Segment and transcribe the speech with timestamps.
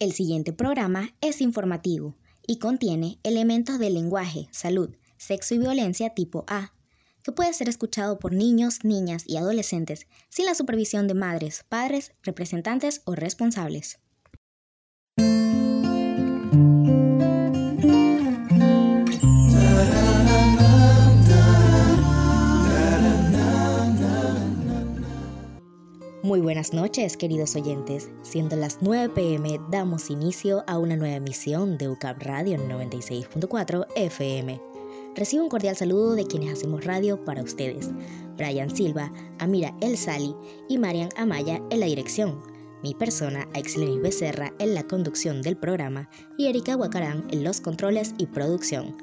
[0.00, 6.44] El siguiente programa es informativo y contiene elementos de lenguaje, salud, sexo y violencia tipo
[6.48, 6.72] A,
[7.22, 12.12] que puede ser escuchado por niños, niñas y adolescentes sin la supervisión de madres, padres,
[12.22, 13.98] representantes o responsables.
[26.24, 28.08] Muy buenas noches, queridos oyentes.
[28.22, 34.58] Siendo las 9 pm, damos inicio a una nueva emisión de UCAP Radio 96.4 FM.
[35.14, 37.90] Recibo un cordial saludo de quienes hacemos radio para ustedes.
[38.38, 40.34] Brian Silva, Amira El Sali
[40.66, 42.40] y Marian Amaya en la dirección.
[42.82, 48.14] Mi persona, Aixlenis Becerra, en la conducción del programa y Erika Huacarán en los controles
[48.16, 48.96] y producción.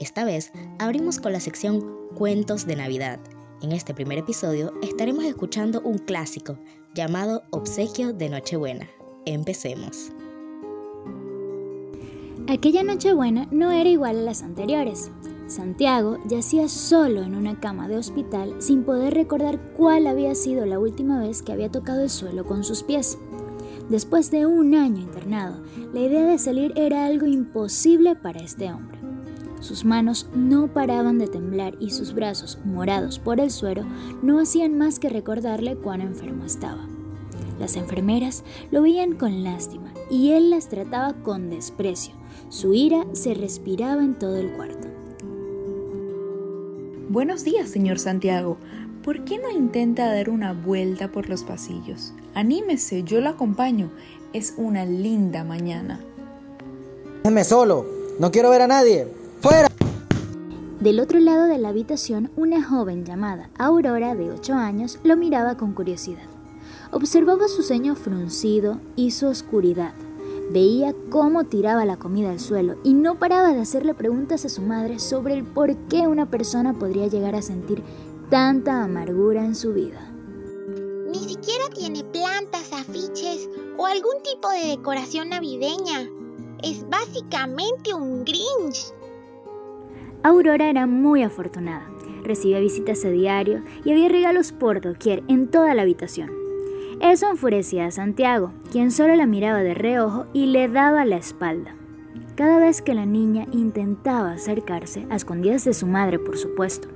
[0.00, 1.84] Esta vez abrimos con la sección
[2.14, 3.20] Cuentos de Navidad
[3.62, 6.58] en este primer episodio estaremos escuchando un clásico
[6.94, 8.88] llamado Obsequio de Nochebuena.
[9.24, 10.10] Empecemos.
[12.48, 15.10] Aquella Nochebuena no era igual a las anteriores.
[15.46, 20.78] Santiago yacía solo en una cama de hospital sin poder recordar cuál había sido la
[20.78, 23.18] última vez que había tocado el suelo con sus pies.
[23.88, 29.01] Después de un año internado, la idea de salir era algo imposible para este hombre.
[29.62, 33.84] Sus manos no paraban de temblar y sus brazos, morados por el suero,
[34.20, 36.88] no hacían más que recordarle cuán enfermo estaba.
[37.60, 42.12] Las enfermeras lo veían con lástima y él las trataba con desprecio.
[42.48, 44.88] Su ira se respiraba en todo el cuarto.
[47.08, 48.56] Buenos días, señor Santiago.
[49.04, 52.12] ¿Por qué no intenta dar una vuelta por los pasillos?
[52.34, 53.92] Anímese, yo lo acompaño.
[54.32, 56.00] Es una linda mañana.
[57.22, 57.86] Déjeme solo.
[58.18, 59.21] No quiero ver a nadie.
[60.82, 65.56] Del otro lado de la habitación, una joven llamada Aurora, de 8 años, lo miraba
[65.56, 66.26] con curiosidad.
[66.90, 69.94] Observaba su ceño fruncido y su oscuridad.
[70.50, 74.60] Veía cómo tiraba la comida al suelo y no paraba de hacerle preguntas a su
[74.60, 77.84] madre sobre el por qué una persona podría llegar a sentir
[78.28, 80.00] tanta amargura en su vida.
[81.12, 83.48] Ni siquiera tiene plantas, afiches
[83.78, 86.10] o algún tipo de decoración navideña.
[86.60, 88.92] Es básicamente un Grinch.
[90.24, 91.84] Aurora era muy afortunada.
[92.22, 96.30] Recibía visitas a diario y había regalos por doquier en toda la habitación.
[97.00, 101.74] Eso enfurecía a Santiago, quien solo la miraba de reojo y le daba la espalda.
[102.36, 106.88] Cada vez que la niña intentaba acercarse, a escondidas de su madre, por supuesto,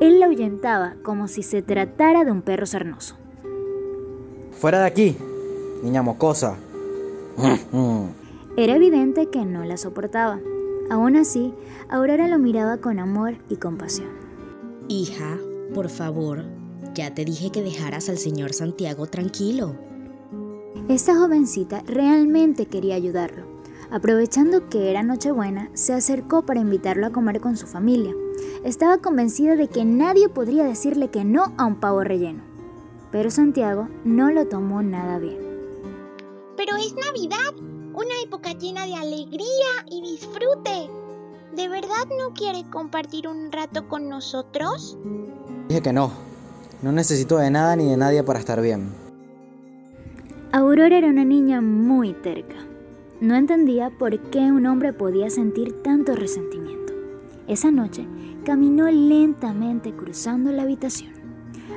[0.00, 3.16] él la ahuyentaba como si se tratara de un perro sarnoso.
[4.60, 5.16] Fuera de aquí,
[5.84, 6.56] niña mocosa.
[8.56, 10.40] Era evidente que no la soportaba.
[10.90, 11.54] Aún así,
[11.88, 14.08] Aurora lo miraba con amor y compasión.
[14.88, 15.38] Hija,
[15.74, 16.44] por favor,
[16.94, 19.74] ya te dije que dejaras al señor Santiago tranquilo.
[20.88, 23.54] Esta jovencita realmente quería ayudarlo.
[23.90, 28.14] Aprovechando que era Nochebuena, se acercó para invitarlo a comer con su familia.
[28.64, 32.42] Estaba convencida de que nadie podría decirle que no a un pavo relleno.
[33.10, 35.38] Pero Santiago no lo tomó nada bien.
[36.56, 37.54] Pero es Navidad,
[37.94, 40.90] una época llena de alegría y disfrute.
[41.54, 44.98] ¿De verdad no quiere compartir un rato con nosotros?
[45.68, 46.10] Dije que no.
[46.82, 48.92] No necesito de nada ni de nadie para estar bien.
[50.52, 52.56] Aurora era una niña muy terca.
[53.20, 56.92] No entendía por qué un hombre podía sentir tanto resentimiento.
[57.46, 58.06] Esa noche
[58.44, 61.12] caminó lentamente cruzando la habitación.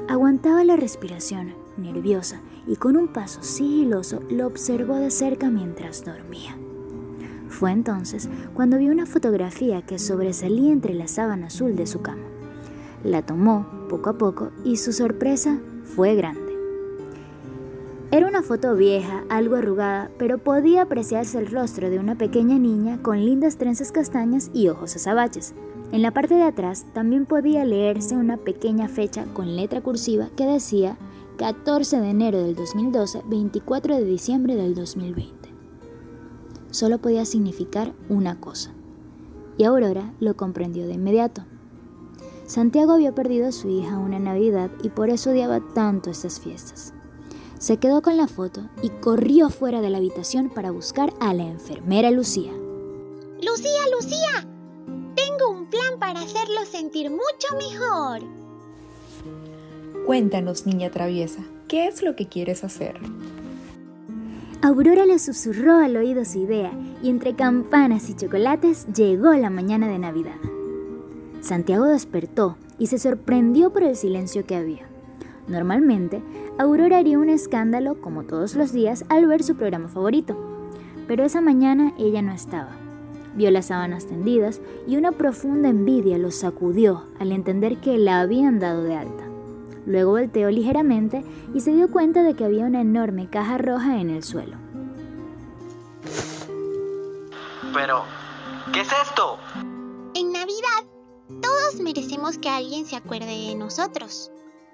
[0.10, 6.58] Aguantaba la respiración, nerviosa, y con un paso sigiloso lo observó de cerca mientras dormía.
[7.50, 12.24] Fue entonces cuando vio una fotografía que sobresalía entre la sábana azul de su cama.
[13.04, 16.48] La tomó poco a poco y su sorpresa fue grande.
[18.10, 23.02] Era una foto vieja, algo arrugada, pero podía apreciarse el rostro de una pequeña niña
[23.02, 25.54] con lindas trenzas castañas y ojos azabaches.
[25.92, 30.46] En la parte de atrás también podía leerse una pequeña fecha con letra cursiva que
[30.46, 30.98] decía
[31.38, 35.54] 14 de enero del 2012, 24 de diciembre del 2020.
[36.72, 38.74] Solo podía significar una cosa,
[39.56, 41.44] y Aurora lo comprendió de inmediato.
[42.48, 46.96] Santiago había perdido a su hija una Navidad y por eso odiaba tanto estas fiestas.
[47.60, 51.44] Se quedó con la foto y corrió fuera de la habitación para buscar a la
[51.44, 52.52] enfermera Lucía.
[53.44, 54.50] Lucía, Lucía,
[55.16, 58.47] tengo un plan para hacerlo sentir mucho mejor.
[60.08, 62.98] Cuéntanos, niña traviesa, ¿qué es lo que quieres hacer?
[64.62, 66.72] Aurora le susurró al oído su idea
[67.04, 70.38] y entre campanas y chocolates llegó la mañana de Navidad.
[71.42, 74.88] Santiago despertó y se sorprendió por el silencio que había.
[75.50, 76.22] Normalmente,
[76.58, 80.38] Aurora haría un escándalo como todos los días al ver su programa favorito.
[81.06, 82.72] Pero esa mañana ella no estaba.
[83.36, 88.60] Vio las sábanas tendidas y una profunda envidia lo sacudió al entender que la habían
[88.60, 89.27] dado de alta.
[89.88, 91.24] Luego volteó ligeramente
[91.54, 94.58] y se dio cuenta de que había una enorme caja roja en el suelo.
[97.74, 98.04] Pero,
[98.74, 99.38] ¿qué es esto?
[100.14, 100.84] En Navidad,
[101.42, 104.30] todos merecemos que alguien se acuerde de nosotros.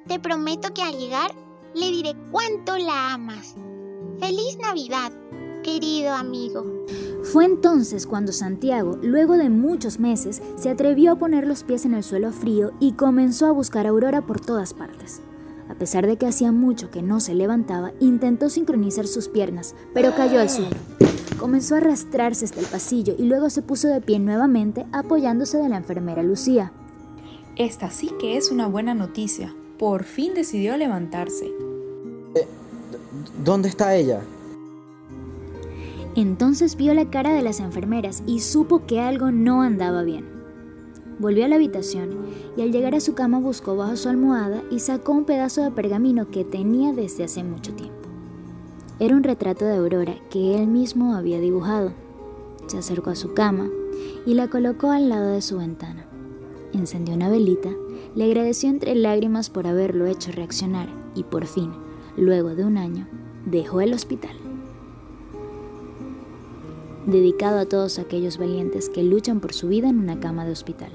[0.07, 1.31] Te prometo que al llegar
[1.75, 3.56] le diré cuánto la amas.
[4.19, 5.12] ¡Feliz Navidad,
[5.63, 6.86] querido amigo!
[7.24, 11.95] Fue entonces cuando Santiago, luego de muchos meses, se atrevió a poner los pies en
[11.95, 15.21] el suelo frío y comenzó a buscar a Aurora por todas partes.
[15.69, 20.13] A pesar de que hacía mucho que no se levantaba, intentó sincronizar sus piernas, pero
[20.13, 20.75] cayó al suelo.
[21.39, 25.69] Comenzó a arrastrarse hasta el pasillo y luego se puso de pie nuevamente apoyándose de
[25.69, 26.74] la enfermera Lucía.
[27.56, 29.56] Esta sí que es una buena noticia.
[29.80, 31.51] Por fin decidió levantarse.
[33.44, 34.21] ¿Dónde está ella?
[36.15, 40.25] Entonces vio la cara de las enfermeras y supo que algo no andaba bien.
[41.18, 42.10] Volvió a la habitación
[42.56, 45.71] y al llegar a su cama buscó bajo su almohada y sacó un pedazo de
[45.71, 47.95] pergamino que tenía desde hace mucho tiempo.
[49.00, 51.94] Era un retrato de Aurora que él mismo había dibujado.
[52.68, 53.69] Se acercó a su cama
[54.25, 56.06] y la colocó al lado de su ventana.
[56.74, 57.69] Encendió una velita,
[58.16, 61.71] le agradeció entre lágrimas por haberlo hecho reaccionar y por fin,
[62.18, 63.07] luego de un año,
[63.45, 64.43] dejó el hospital.
[67.06, 70.92] Dedicado a todos aquellos valientes que luchan por su vida en una cama de hospital.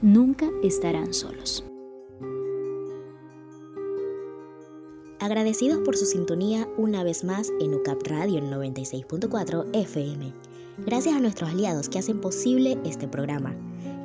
[0.00, 1.64] Nunca estarán solos.
[5.18, 10.32] Agradecidos por su sintonía una vez más en UCAP Radio 96.4 FM.
[10.86, 13.54] Gracias a nuestros aliados que hacen posible este programa.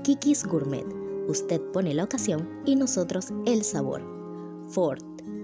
[0.04, 0.86] Kikis Gourmet,
[1.30, 4.02] usted pone la ocasión y nosotros el sabor.
[4.68, 5.02] Ford,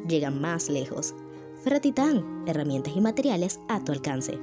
[0.10, 1.16] llega más lejos.
[1.64, 4.38] Ferratitán, herramientas y materiales a tu alcance.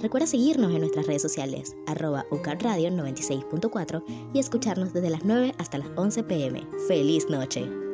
[0.00, 2.24] Recuerda seguirnos en nuestras redes sociales, arroba
[2.60, 4.02] Radio 96.4
[4.32, 6.66] y escucharnos desde las 9 hasta las 11 pm.
[6.88, 7.89] ¡Feliz noche!